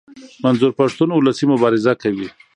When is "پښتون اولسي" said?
0.79-1.45